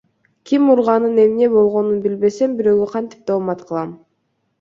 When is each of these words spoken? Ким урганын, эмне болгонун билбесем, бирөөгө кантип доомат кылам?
Ким 0.51 0.69
урганын, 0.75 1.19
эмне 1.23 1.49
болгонун 1.55 1.99
билбесем, 2.05 2.55
бирөөгө 2.63 2.87
кантип 2.95 3.29
доомат 3.29 3.63
кылам? 3.69 3.93